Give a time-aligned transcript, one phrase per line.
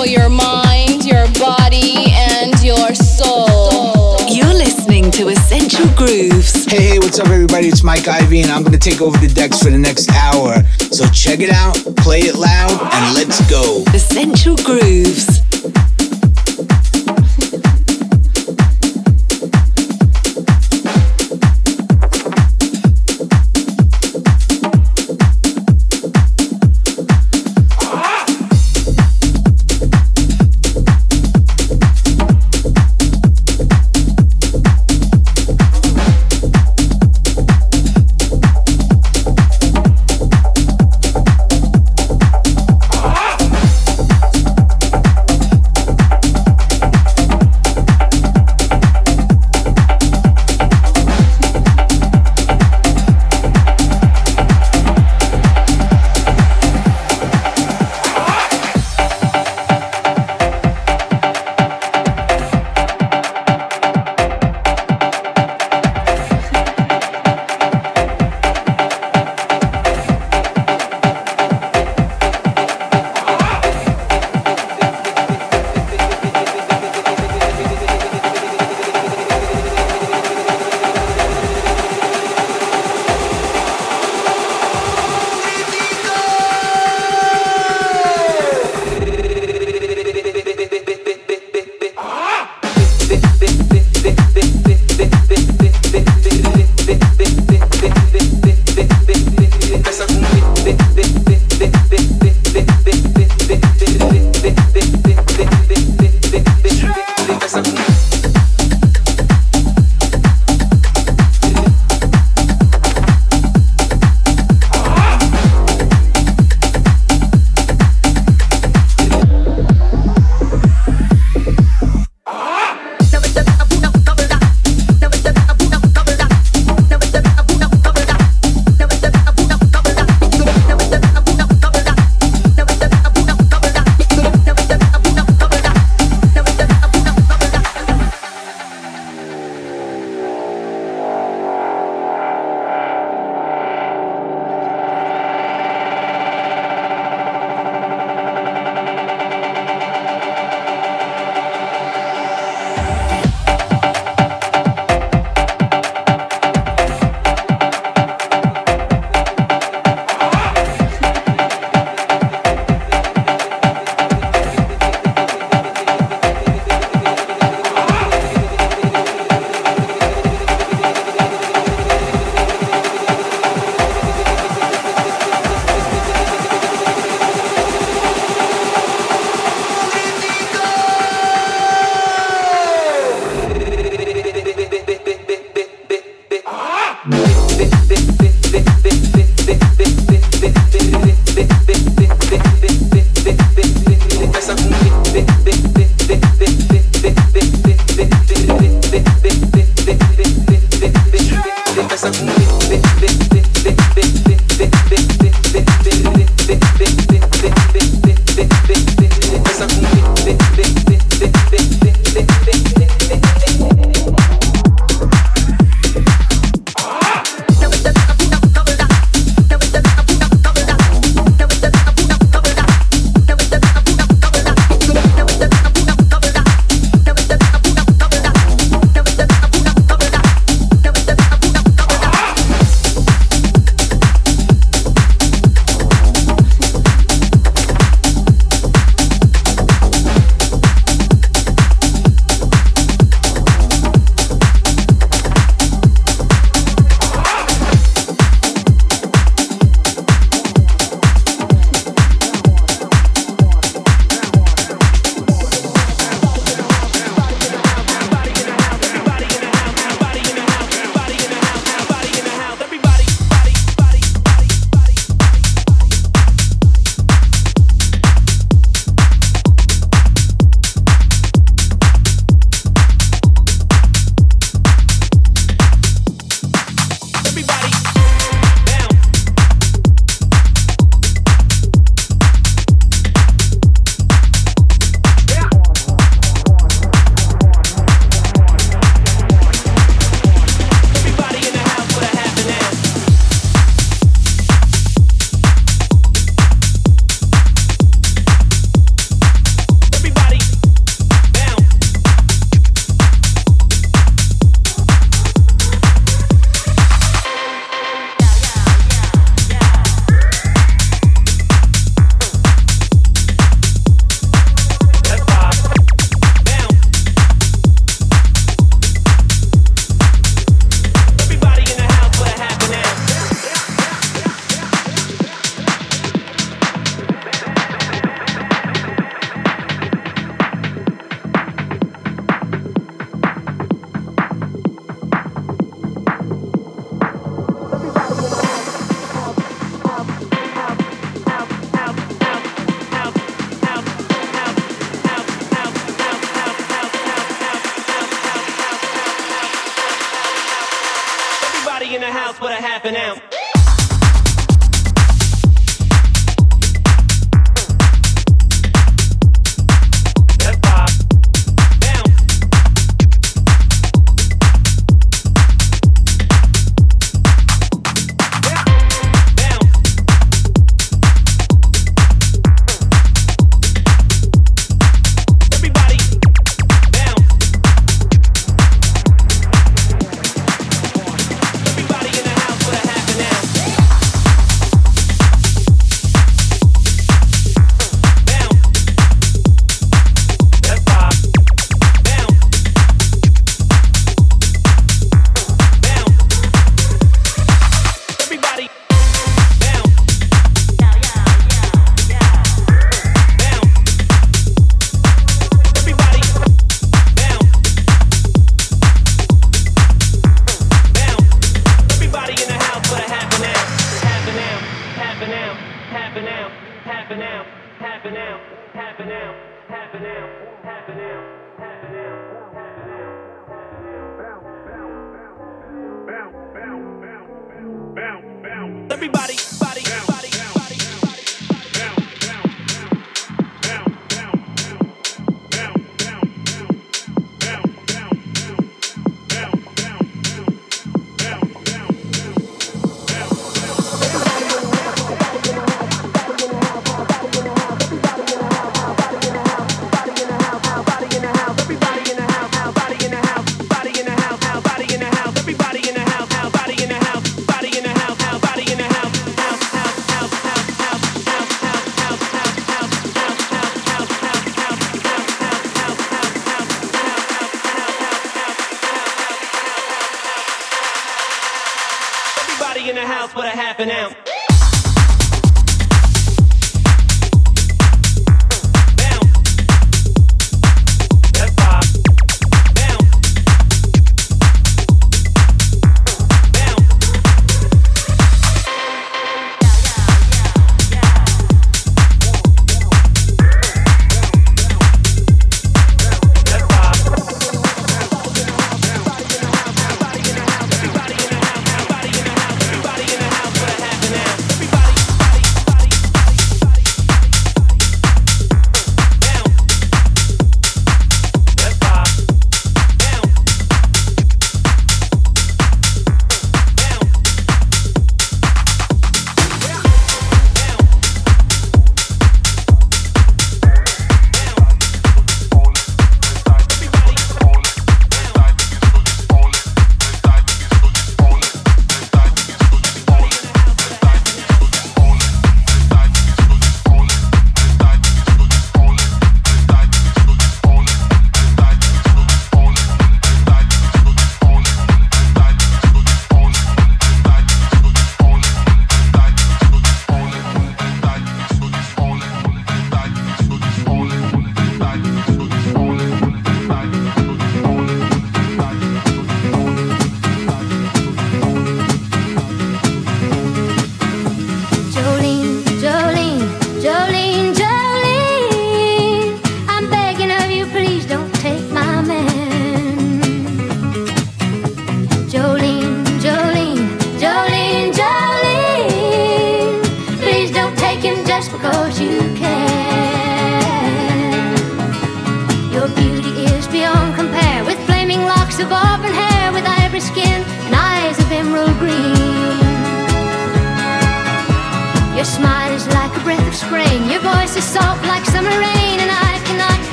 [0.00, 4.16] for your mind, your body, and your soul.
[4.30, 6.64] You're listening to Essential Grooves.
[6.64, 7.68] Hey, hey, what's up, everybody?
[7.68, 10.62] It's Mike Ivy, and I'm going to take over the decks for the next hour.
[10.90, 13.84] So check it out, play it loud, and let's go.
[13.92, 15.39] Essential Grooves.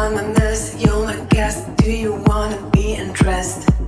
[0.00, 1.76] You're my guest.
[1.76, 3.79] Do you wanna be undressed?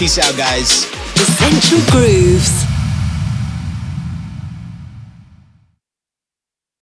[0.00, 0.99] Peace out, guys.